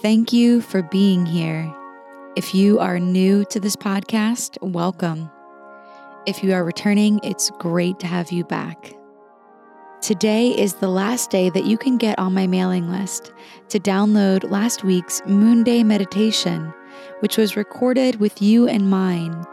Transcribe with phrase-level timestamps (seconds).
[0.00, 1.74] Thank you for being here.
[2.36, 5.28] If you are new to this podcast, welcome.
[6.24, 8.94] If you are returning, it's great to have you back.
[10.00, 13.32] Today is the last day that you can get on my mailing list
[13.70, 16.72] to download last week's Moon Day meditation,
[17.18, 19.44] which was recorded with you in mind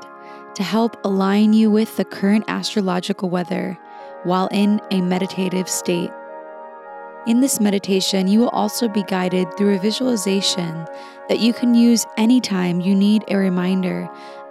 [0.53, 3.79] to help align you with the current astrological weather
[4.25, 6.11] while in a meditative state.
[7.27, 10.85] In this meditation, you will also be guided through a visualization
[11.27, 14.07] that you can use anytime you need a reminder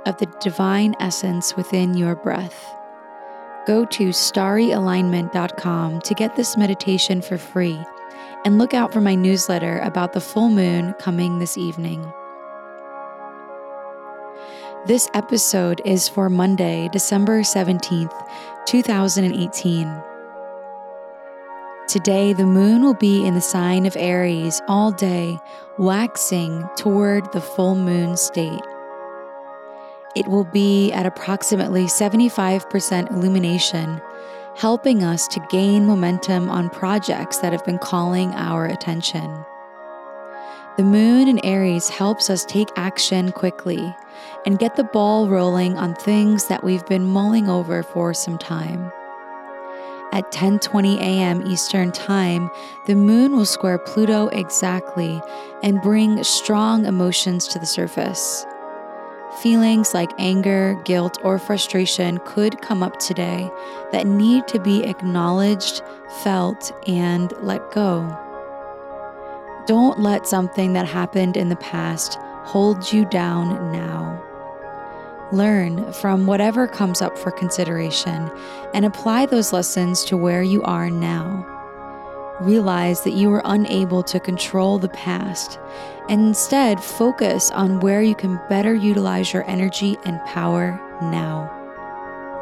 [0.07, 2.75] of the divine essence within your breath.
[3.65, 7.79] Go to starryalignment.com to get this meditation for free
[8.45, 12.13] and look out for my newsletter about the full moon coming this evening.
[14.87, 18.13] This episode is for Monday, December 17th,
[18.67, 20.14] 2018.
[21.95, 25.39] Today, the moon will be in the sign of Aries all day,
[25.79, 28.61] waxing toward the full moon state.
[30.17, 34.03] It will be at approximately 75% illumination,
[34.57, 39.45] helping us to gain momentum on projects that have been calling our attention.
[40.77, 43.95] The moon in Aries helps us take action quickly
[44.45, 48.91] and get the ball rolling on things that we've been mulling over for some time
[50.15, 51.47] at 10:20 a.m.
[51.47, 52.49] Eastern Time,
[52.87, 55.21] the moon will square Pluto exactly
[55.63, 58.47] and bring strong emotions to the surface.
[59.43, 63.51] Feelings like anger, guilt, or frustration could come up today
[63.91, 65.83] that need to be acknowledged,
[66.23, 68.07] felt, and let go.
[69.67, 74.23] Don't let something that happened in the past hold you down now.
[75.35, 78.31] Learn from whatever comes up for consideration
[78.73, 81.45] and apply those lessons to where you are now.
[82.41, 85.59] Realize that you were unable to control the past
[86.09, 91.51] and instead focus on where you can better utilize your energy and power now.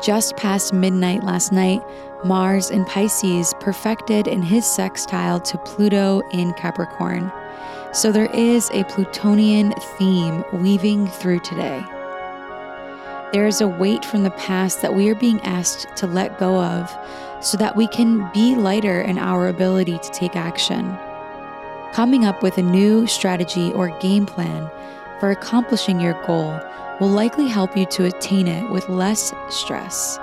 [0.02, 1.80] Just past midnight last night,
[2.26, 7.32] Mars in Pisces perfected in his sextile to Pluto in Capricorn.
[7.94, 11.82] So there is a Plutonian theme weaving through today.
[13.32, 16.62] There is a weight from the past that we are being asked to let go
[16.62, 16.94] of
[17.40, 20.98] so that we can be lighter in our ability to take action.
[21.94, 24.70] Coming up with a new strategy or game plan
[25.18, 26.60] for accomplishing your goal
[27.00, 30.18] will likely help you to attain it with less stress.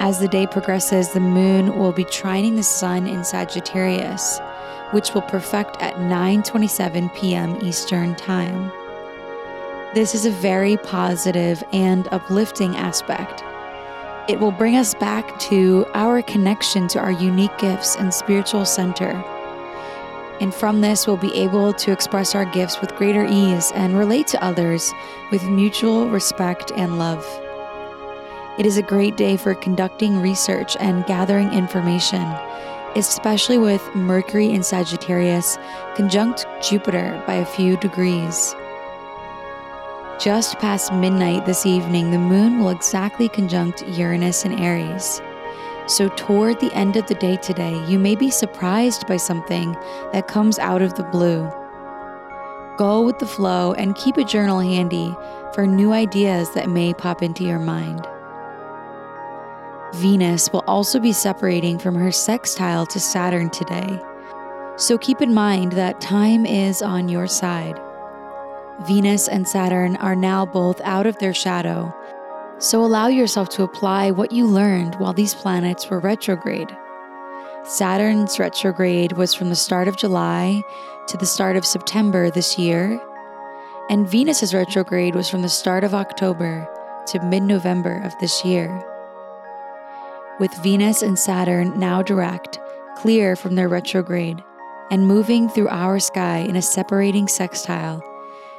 [0.00, 4.38] As the day progresses, the moon will be trining the sun in Sagittarius,
[4.90, 7.56] which will perfect at 9:27 p.m.
[7.62, 8.70] Eastern Time.
[9.94, 13.42] This is a very positive and uplifting aspect.
[14.28, 19.12] It will bring us back to our connection to our unique gifts and spiritual center.
[20.42, 24.26] And from this, we'll be able to express our gifts with greater ease and relate
[24.28, 24.92] to others
[25.32, 27.26] with mutual respect and love.
[28.58, 32.24] It is a great day for conducting research and gathering information,
[32.94, 35.56] especially with Mercury in Sagittarius
[35.96, 38.54] conjunct Jupiter by a few degrees.
[40.18, 45.22] Just past midnight this evening, the moon will exactly conjunct Uranus and Aries.
[45.86, 49.76] So, toward the end of the day today, you may be surprised by something
[50.12, 51.48] that comes out of the blue.
[52.78, 55.14] Go with the flow and keep a journal handy
[55.54, 58.04] for new ideas that may pop into your mind.
[59.94, 64.00] Venus will also be separating from her sextile to Saturn today.
[64.74, 67.80] So keep in mind that time is on your side.
[68.86, 71.92] Venus and Saturn are now both out of their shadow,
[72.58, 76.70] so allow yourself to apply what you learned while these planets were retrograde.
[77.64, 80.62] Saturn's retrograde was from the start of July
[81.08, 83.00] to the start of September this year,
[83.90, 86.68] and Venus's retrograde was from the start of October
[87.08, 88.84] to mid November of this year.
[90.38, 92.60] With Venus and Saturn now direct,
[92.96, 94.44] clear from their retrograde,
[94.92, 98.02] and moving through our sky in a separating sextile,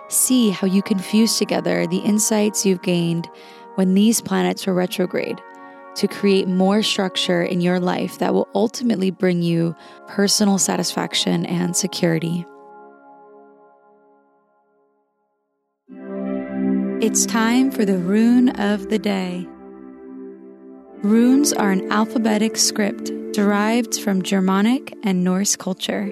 [0.10, 3.30] See how you can fuse together the insights you've gained
[3.76, 5.40] when these planets were retrograde
[5.96, 9.76] to create more structure in your life that will ultimately bring you
[10.08, 12.46] personal satisfaction and security.
[17.02, 19.48] It's time for the rune of the day.
[21.02, 26.12] Runes are an alphabetic script derived from Germanic and Norse culture.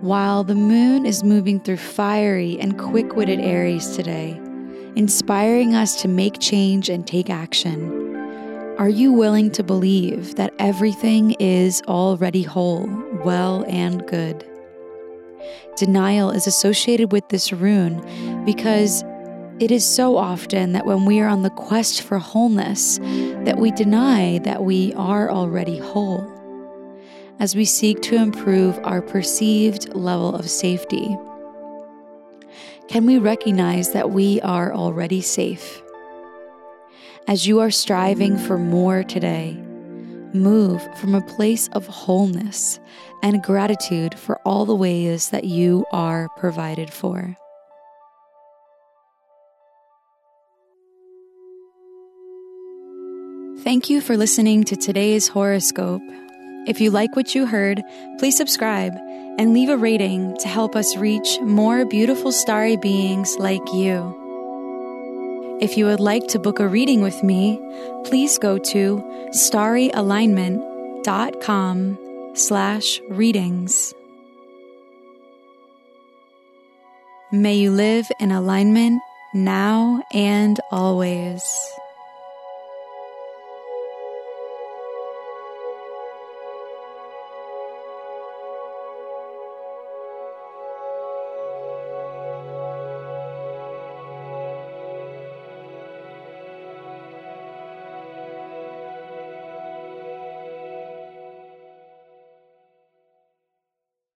[0.00, 4.40] While the moon is moving through fiery and quick witted Aries today,
[4.94, 8.14] inspiring us to make change and take action,
[8.78, 12.86] are you willing to believe that everything is already whole,
[13.24, 14.48] well, and good?
[15.76, 19.02] Denial is associated with this rune because
[19.58, 22.98] it is so often that when we are on the quest for wholeness,
[23.42, 26.37] that we deny that we are already whole.
[27.40, 31.16] As we seek to improve our perceived level of safety,
[32.88, 35.80] can we recognize that we are already safe?
[37.28, 39.54] As you are striving for more today,
[40.34, 42.80] move from a place of wholeness
[43.22, 47.36] and gratitude for all the ways that you are provided for.
[53.62, 56.02] Thank you for listening to today's horoscope.
[56.68, 57.82] If you like what you heard,
[58.18, 58.94] please subscribe
[59.38, 64.14] and leave a rating to help us reach more beautiful starry beings like you.
[65.62, 67.58] If you would like to book a reading with me,
[68.04, 71.98] please go to starryalignment.com
[72.34, 73.94] slash readings.
[77.32, 79.00] May you live in alignment
[79.32, 81.42] now and always.